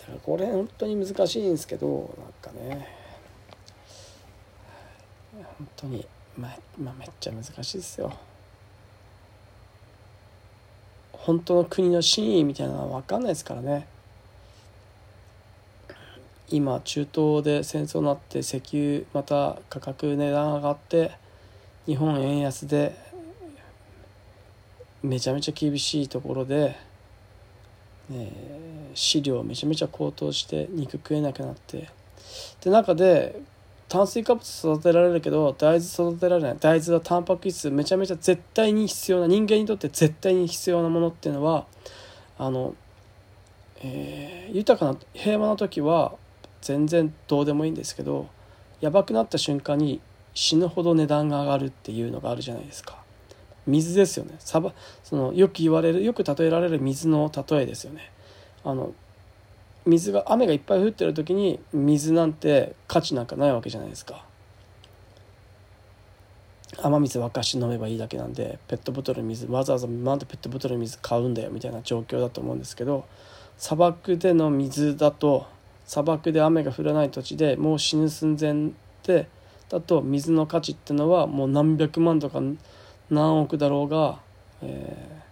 [0.00, 2.88] だからこれ本当に難しいんですけどなんかね
[5.58, 8.12] 本当にまあ、まあ、めっちゃ難しいですよ。
[11.12, 13.86] 本当の国の真意みたいなのは分かんないですからね。
[16.50, 21.12] 今中東で戦争になって石油また価格値段上がって
[21.86, 22.96] 日本円安で
[25.02, 26.76] めちゃめちゃ厳しいところで、
[28.10, 31.88] えー、飼料めちゃめちゃ高騰して肉食えなくなって。
[32.62, 33.40] で中で
[33.88, 36.56] 炭水化物育てられるけど大豆育てられない。
[36.58, 41.66] 大豆はタンパク質めちゃめちゃ絶対に必要な人間にとって絶対に必要なものっていうのは
[42.38, 42.74] あの、
[43.82, 46.16] えー、豊かな平和な時は
[46.60, 48.28] 全然どうでもいいんですけど
[48.80, 50.00] やばくなった瞬間に
[50.34, 52.98] 死ぬほど値段が上がるっていうのがあるじゃないですか。
[53.66, 54.36] 水ですよね。
[54.38, 54.72] サバ
[55.04, 58.10] そのよく言われるよく例えられる水の例えですよね。
[58.64, 58.94] あの
[59.84, 64.24] 水が雨がいっぱい降ってる時に水なんて価値なんかないわけじゃないですか。
[66.80, 73.04] 雨水沸かして飲めばいいだけなんでペットボトル水わざわざなんでペットボトル水買うんだよみたいな状況だと思うんですけど
[73.56, 75.46] 砂漠での水だと
[75.88, 78.72] 砂漠で雨が降らない土地でもう死ぬ寸前
[79.04, 79.26] で
[79.70, 82.40] だと水の価値っていうのはもう何百万とか
[83.10, 84.20] 何億だろうが、
[84.60, 85.22] え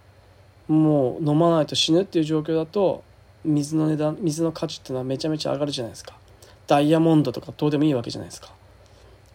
[0.67, 3.03] ー、もう飲まないと死ぬっていう状況だと
[3.45, 6.17] 水の値段水の価値っていうのはめちゃめちゃ上がるじゃないですか。
[6.65, 8.51] ダイヤモンドとかどうでもいいわけじゃないですか。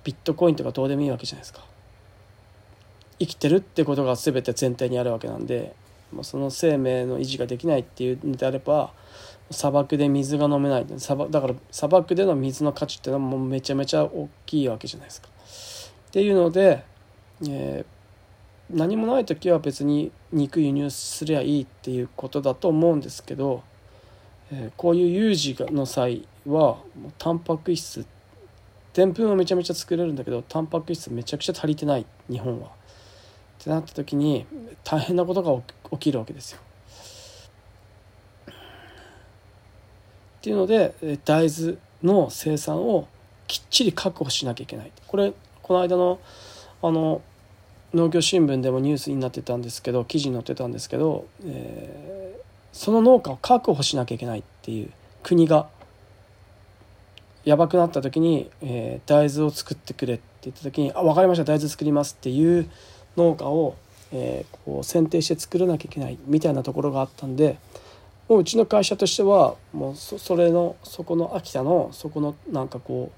[0.03, 1.65] ビットコインとかどうでもいいわけじゃないですか。
[3.21, 5.77] 生きてるってことが全て前提にあるわけなんで
[6.23, 8.93] その生命の維持ができないっていうのであれば
[9.53, 15.29] 砂漠で水が飲めない砂漠だから砂漠での水の価値っていうのはもうめちゃめちゃ大きいわけじゃないですか。
[15.29, 16.85] っていうので、
[17.49, 23.63] えー、何もない時は別に肉輸入すりゃいいっていうことだと思うんですけど
[24.55, 28.05] えー、こういう有事の際はもうタンパク質
[28.93, 32.69] でんぷんはめちゃめちゃ作れるんだけどタンパク質めちゃくちゃ足りてない日本は。
[32.69, 34.45] ってなった時に
[34.85, 35.63] 大変なことが
[35.93, 36.61] 起きるわけですよ。
[40.43, 43.07] っていうので大豆の生産を
[43.47, 44.93] きっちり確保しなきゃいけない。
[45.07, 46.19] これこの間の
[46.83, 47.23] あの
[47.95, 52.13] 農業新聞でもニュースになってたんですけど記事に載ってたんですけど、えー
[52.73, 54.91] その農家を確保しなきゃいけないっていう
[55.23, 55.69] 国が
[57.45, 62.71] やばくなった時に、えー、大豆を作ってくれって言った時に「あ分かりました大豆作ります」っていう
[63.17, 63.75] 農家を、
[64.13, 67.59] えー、こう選定して作らなきゃいけないみたいなところがあったんで
[68.29, 73.11] もううちの会社としてはもうそそれのそこの秋田のそこのなんかこ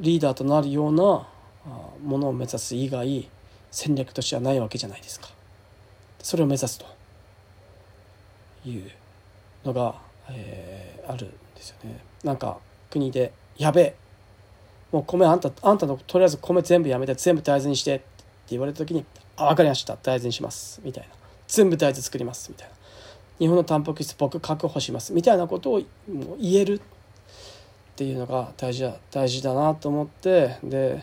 [0.00, 1.28] うリーダーとなるような
[2.02, 3.28] ものを目指す以外
[3.70, 5.28] 戦略としてはないわけじゃないですか。
[6.22, 6.86] それを目指すと。
[8.64, 8.90] いう
[9.64, 9.94] のが、
[10.28, 11.98] えー、あるんですよね。
[12.24, 12.58] なんか
[12.90, 13.94] 国で「やべえ
[14.92, 18.04] もう米あんたあんたのとりあえず米全部やめて全部大豆にして」って
[18.48, 19.04] 言われた時に
[19.36, 19.96] 「あ分かりました。
[19.96, 21.14] 大豆にします」みたいな
[21.48, 22.74] 「全部大豆作ります」みたいな
[23.40, 25.82] 「日本のタンパク質僕確保します」みたいなことを
[26.38, 26.80] 言えるっ
[27.96, 31.02] ていうのが大事だ大事だなと思ってで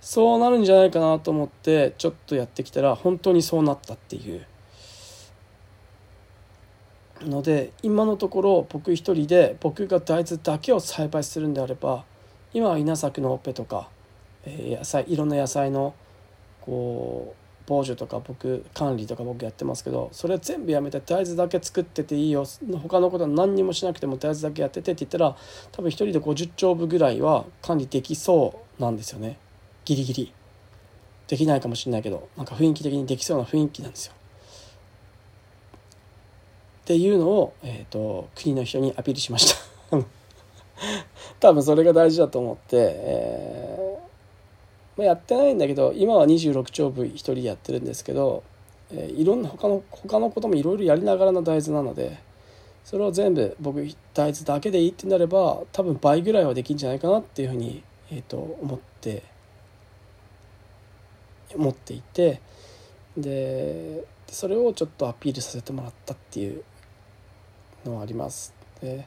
[0.00, 4.44] そうなるんじゃないかなと思ってちょっとやってきたら本当にそうなったっていう。
[7.22, 12.04] ので今のところ僕一人で僕が大豆だけを栽培するんであれば
[12.52, 13.88] 今は稲作のオペとか、
[14.44, 15.94] えー、野菜いろんな野菜の
[16.60, 22.44] こう防除とか僕管理とか僕やってますけどそれ全部やめて大豆だけ作ってていいよ。
[22.82, 25.36] 他のことは何にもしなくても大豆だけやっててって言ったら
[25.72, 29.38] 多分一人で50丁分ぐらいは管理できそうなんですよね。
[29.84, 30.32] ギリギリ。
[31.26, 34.12] できないかもしれないけどなんか雰囲気的にできそうな雰囲気なんですよ。
[36.82, 39.52] っていうのを、えーと、国の人にアピールしまし
[39.90, 39.98] た。
[41.40, 44.05] 多分それが大事だと思って、えー、
[44.96, 48.42] まあ、やってないんだけど今は26丁部1人でやってるんですけど、
[48.90, 52.18] えー、いろんな他の他のこともいろいろやりながらの大豆なので
[52.84, 59.22] それを全部僕大豆だけでいいってなれば多分倍ぐらいはできるんじゃないかなっていうふうに、えーと思って
[61.54, 62.40] 思っていて
[63.16, 66.62] でそれをちょっとアピールさせてもらったっていう
[67.84, 68.54] のはあります。
[68.80, 69.06] で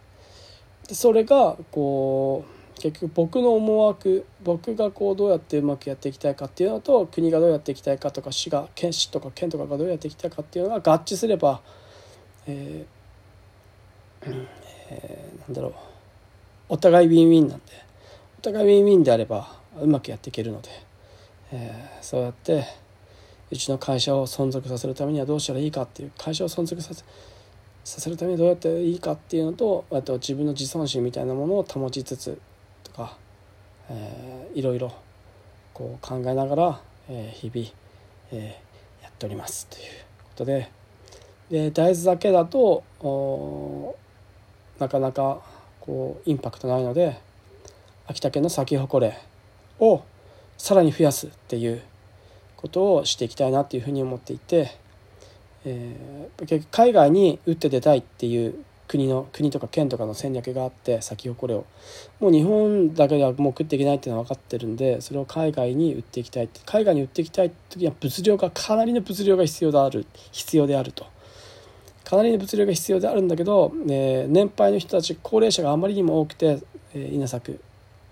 [0.91, 11.61] それがこう結局僕の思惑僕がこうどうやってうまくやっていきたいかっていうのと国がどうやっていきたいかとか市が県市とか県とかがどうやっていきたいかっていうのが合致すれば、
[12.47, 14.49] えー
[14.91, 15.73] えー、なんだろう。
[16.69, 17.65] お互いウィンウィンなんで
[18.37, 20.69] お互いウィンウィンであればうまくやっていけるので、
[21.51, 22.63] えー、そうやって
[23.51, 27.03] うちの会社を存続させるためにはどうしたらいいかっていう会社を存続させ
[27.83, 32.39] させるためにどうやっていいかっていうのとあと自分の自尊心みたいなものを保ちつつ
[32.89, 33.17] とか、
[33.89, 34.93] えー、いろいろ
[35.73, 37.69] こう考えながら、えー、日々、
[38.31, 39.83] えー、やっておりますという
[40.23, 40.79] ことで。
[41.49, 42.83] で大豆だけだと
[44.77, 45.41] なかなか
[45.81, 47.19] こうインパクトないので
[48.07, 49.17] 秋田県の咲き誇れ
[49.79, 50.03] を
[50.57, 51.81] さらに増やすっていう
[52.55, 54.71] ことをしていきたいなっていうふうに思っていて、
[55.65, 61.65] えー、海外に打って出たいっていう国の国とか県とかの戦略があって咲き誇れを。
[62.19, 71.05] もう日本だけではもう食っていけないっていうのは分かってるんでそれを海外に売っていきたい海外に売っていきたい時には物量がかなりの物量が必要である必要であると。
[72.03, 76.59] かなりの物量が必要であるんだけど、えー、年配の人たち高齢者があまりにも多くて、
[76.95, 77.59] えー、稲作。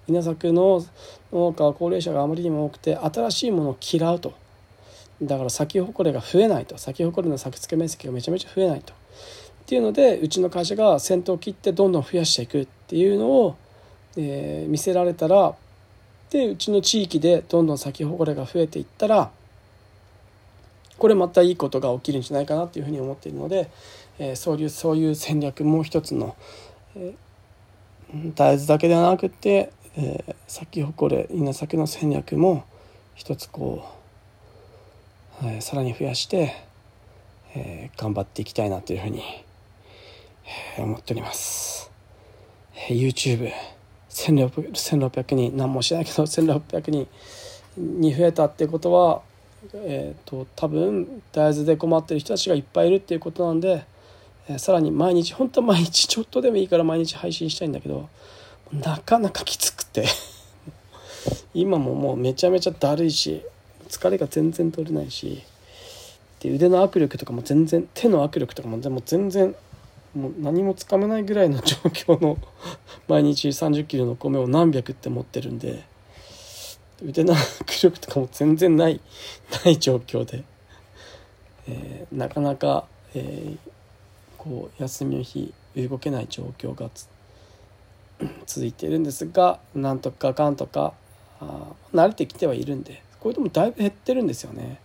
[0.08, 0.86] 稲作の
[1.34, 4.36] 農家は高齢者があまりにも多くて新しいものを嫌うと。
[5.24, 6.78] だから咲き誇れが増えないと。
[6.78, 8.94] 咲き誇れの作付け面積がめちゃめちゃ増えないと。
[9.68, 13.58] っていうのでうちの会社が先頭を切ってどんどん増やしていくっていうのを、
[14.16, 15.56] えー、見せられたら
[16.30, 19.30] でうちの地域でどんどん咲き誇れが増えていったら
[20.98, 23.70] これまたいいことが起きるんじゃないかなっていうふうに思っているので、
[24.20, 26.38] えー、そういうそういう戦略も一つの、
[26.96, 32.64] えー、大豆だけではなくて、えー、咲き誇れ稲作の戦略も
[33.16, 33.84] 一つこ
[35.44, 36.54] う、えー、さらに増やして、
[37.54, 39.46] えー、頑張っていきたいなというふうに
[40.78, 41.92] 思っております。
[42.90, 43.52] YouTube1600
[44.72, 45.58] 1600人。
[45.58, 47.08] 何もしないけど1600人。
[47.78, 49.22] に増えたってことは、
[49.74, 53.86] えーと、多分大豆で困ってる人たちがいっぱいいるっていうことなんで、
[54.50, 58.10] えー、さらに毎日本当は毎日ちょっとでもいいから毎日配信したいんだけど
[58.74, 60.06] なかなかきつくて。
[61.54, 63.42] 今ももうめちゃめちゃだるいし
[63.90, 65.44] 疲れが全然取れないし
[66.40, 69.56] で腕の握力とかも全然手の握力とかも全然
[70.18, 72.38] もう何もつかめないぐらいの状況の
[73.08, 75.84] 毎日3 0キロの米を何百って持ってるんで
[77.04, 79.00] 腕の握力とかも全然ない
[79.64, 80.44] ない状況で、
[81.68, 83.58] えー、なかなか、えー、
[84.38, 86.90] こう休みの日動けない状況が
[88.48, 90.94] 続いているんですがなんとかかんとか
[91.40, 94.80] あ慣れてきてはいるんでこれでもだいぶ減ってるんですよね。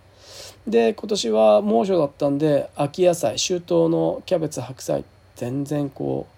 [0.66, 5.04] で今年は猛暑だったんで秋野菜秋冬のキャベツ白菜
[5.42, 6.28] 全然こ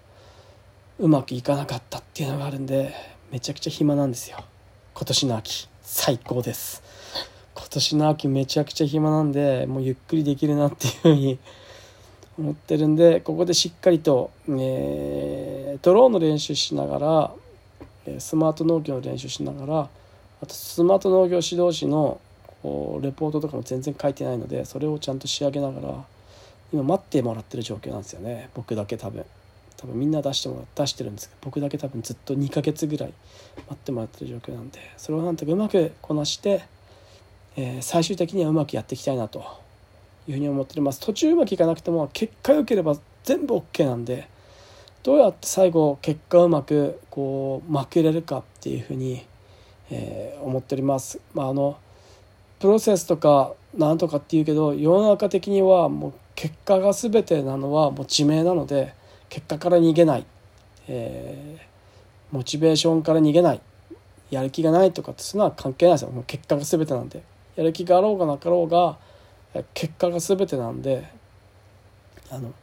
[0.97, 2.91] ううまくいかなかったっていうのがあるんで
[3.31, 4.43] めちゃくちゃ暇なんですよ。
[4.95, 6.81] 今年の秋最高です。
[7.53, 11.37] 今年の秋めちゃくちゃ暇なんでもうゆっくりできるなっていうふうに
[12.39, 16.97] 思ってるんでここでしっかりと、えー、ドローンの練習しなが
[18.07, 19.89] らスマート農業の練習しながら
[20.41, 22.19] あとスマート農業指導士の
[22.63, 26.05] こうレポートとかも全然書いてないのでそれをちゃんと仕上げながら
[26.75, 28.49] 今待ってもらってる状況なんですよね。
[28.53, 29.25] 僕だけ多分。
[29.77, 33.13] 多分みんな出してもら出してるんですけど僕だけ多分ずっと2ヶ月ぐらい
[33.57, 36.63] 待ってもらってる状況なんでそれをなんとかうまくこなして、
[37.57, 39.39] えー、最終的にはうまくやっていきたいなと
[40.27, 40.99] いうふうに思っております。
[41.01, 44.27] 途中うまくいかなくても結果良ければ全部 OK なんで
[45.03, 49.25] どうやって最後結果うまくこうまくれるかっていうふうに、
[49.91, 51.19] えー、思っております。
[51.33, 51.77] まあ、あの
[52.59, 58.93] プロセスとかなんとかっていうけど世の中的にはもう結果が全てなのはもう自明なので
[59.29, 60.25] 結果から逃げない、
[60.87, 63.61] えー、モチベーションから逃げない。
[64.31, 66.09] やる気がないとかってそういうのは関係ないですよ。
[66.09, 67.23] もう結果が全てなんで。
[67.55, 68.97] やる気があろうがなかろうが
[69.73, 71.09] 結果が全てなんで
[72.29, 72.53] あの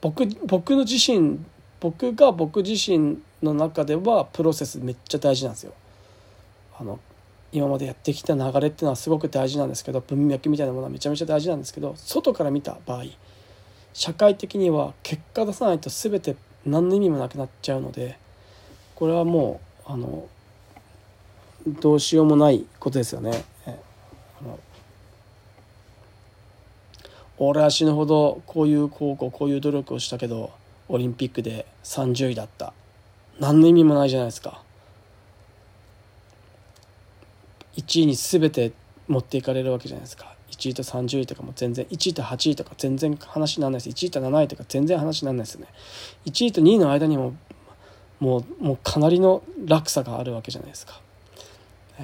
[0.00, 1.38] 僕僕の自身
[1.78, 5.72] 僕が僕自身の中ではプロセスめっちゃ大事なんですよ。
[6.78, 6.98] あの
[7.54, 13.04] 今までやってきた流れっていうのはすごく大事なんですけど文脈みたいなものはめちゃめちゃ大事なんですけど外から見た場合
[13.92, 16.34] 社会的には結果出さないと全て
[16.66, 18.18] 何の意味もなくなっちゃうので
[18.96, 20.26] これはもうあの
[21.80, 23.44] どうしようもないことですよね。
[27.38, 30.52] 俺は死ぬほどこういう高校こういう努力をしたけど
[30.88, 32.72] オリンピックで30位だった
[33.40, 34.63] 何の意味もないじゃないですか
[37.76, 38.72] 1位に全て
[39.08, 40.34] 持っていかれるわけじゃないですか。
[40.50, 43.88] 1位と30位とかも全然1位と8位とか全然話にならないです。
[43.90, 45.68] 1位と7位とか全然話にならないですよね。
[46.26, 47.34] 1位と2位の間にも
[48.20, 51.00] もうもうかなりの落差があるわけじゃないですか。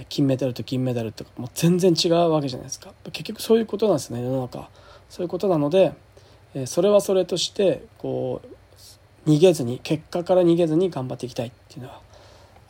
[0.08, 2.92] 金メダルと銀メダルとかもう全然違うわけじゃないですか。
[3.12, 4.68] 結局そういうことなんですね世の中。
[5.08, 5.92] そういうことなので
[6.66, 8.40] それはそれとしてこ
[9.26, 12.00] う逃げずに結果から逃げずに頑張っていきたいっていうのは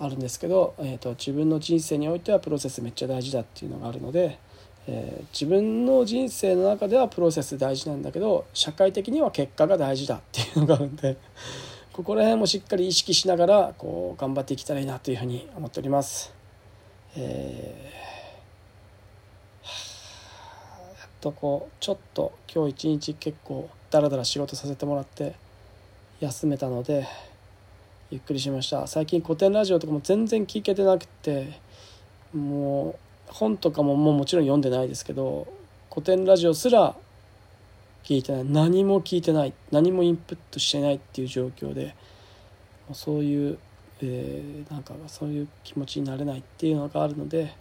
[0.01, 4.39] あるんですけど、えーと、自分の人生においてはプロセスめっちゃ大事だっていうのがあるので、
[4.87, 11.19] えー、自分の人生の中ではプロセス大事なんだけど社会的には結果が大事だっていうのがあるんで
[11.93, 16.33] ここら辺もしっかり意識しながらこう頑張っていけたらいいなというふうに思っております。
[17.15, 19.67] えー、
[20.99, 25.35] やっとこうちょっと今日一日結構ダラダラ仕事させてもらって
[26.21, 27.07] 休めたので
[28.11, 28.87] ゆっくりしました。
[28.89, 31.61] 最近古典ラジオとかも全然聞けてなくて
[32.35, 32.97] も
[33.29, 35.47] う本とかももうもちろん読んでないですけど
[35.91, 36.97] 古典ラジオすら
[38.03, 38.45] 聞いてない。
[38.45, 39.53] 何も聞いてない。
[39.71, 41.95] 何もインプットしてないっていう状況で
[42.93, 43.59] そういう、
[44.03, 47.55] えー、なんかそういう気持ちになれないっていうのがあるので、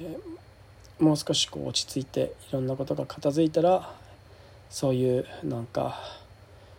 [0.00, 3.94] えー、もう少しこう落ち着いていろんなことが片付いたら
[4.68, 6.00] そういうなんか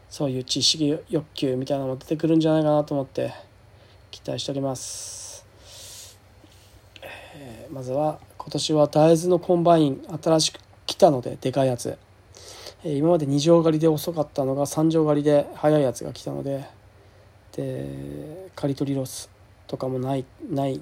[0.10, 3.34] そういう知識欲求みたいなのも出てくるんじゃないかなと思って
[4.12, 5.45] 期待しております、
[7.34, 11.97] えー、まずは今年は大豆のコンバイン新しく来たのででかいやつ、
[12.84, 16.66] えー、今まで2条刈りで遅かったのが3畳狩りで速いやつが来たので
[17.51, 19.30] で刈り取りロス
[19.68, 20.80] とかもないない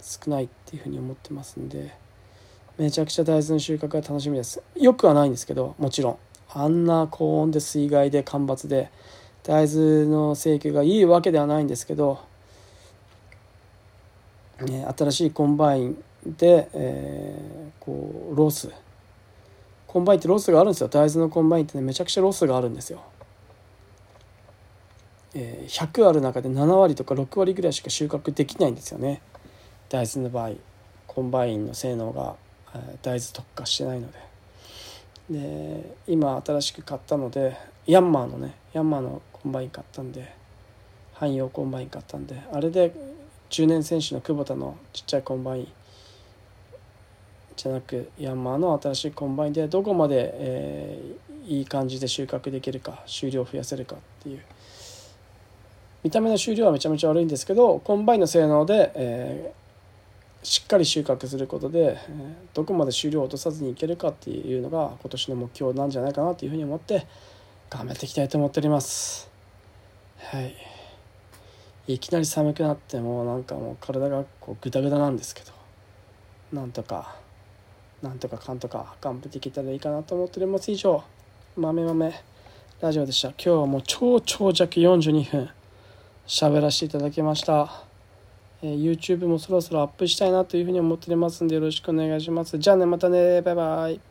[0.00, 1.94] 少ないっていうふうに思ってますんで
[2.78, 4.62] めちゃくちゃ大豆の収穫が楽しみです。
[4.76, 6.18] よくはないんですけどもちろん。
[6.54, 8.90] あんな高温で水害で干ばつで
[9.42, 12.20] 大豆の生育がいいわけではないんですけど、
[14.60, 18.70] ね、新しいコンバインで、えー、こうロス
[19.86, 23.02] コンバインってロスがあるんですよ大豆のコンバインってねめちゃくちゃロスがあるんですよ。
[25.34, 29.22] え、100ある中で7割とか6割ぐらいしか収穫できないんですよね
[29.88, 30.50] 大豆の場合
[31.06, 32.36] コンバインの性能が、
[33.02, 34.31] 大豆特化してないので。
[35.30, 37.56] で今新しく買ったので
[37.86, 40.34] ヤンマーのねヤンマーのコンバイン買ったんで
[41.14, 42.92] 汎用コンバイン買ったんであれで
[43.50, 45.68] 10年選手のクボタのちっちゃいコンバイン
[47.56, 54.40] じゃなくヤンマーの新しいコンバインでどこまで、えー、いい感じで収穫できるか収量を増やせるかっていう。
[56.02, 59.54] 見た目の収量はめちゃめちゃ悪いんですけどコンバインの性能で、え
[60.42, 61.98] しっかり収穫することで
[62.52, 67.06] どこまで収量を落とさずにいけるかっていうのが今年の目標なんじゃないかなというふうに思って
[67.70, 69.30] 頑張っていきたいと思っております。
[70.18, 70.54] はい。
[71.86, 75.52] いきなり寒くなってもうなんかもう体がこうグダグダなんですけど
[76.52, 77.16] なんとか
[78.02, 80.70] なんとかかんとか頑張っていけたらいいかなと思っております。
[80.70, 81.02] 以上
[81.56, 82.12] 豆豆
[82.80, 83.28] ラジオでした。
[83.28, 85.50] 今日はもう超長尺42分
[86.26, 87.91] 喋らせていただきました。
[88.62, 92.58] え YouTube もそろそろアップしたいなというふうに思っておりますんでよろしくお願いします。
[92.58, 94.02] じゃあね、またね、バイバイ。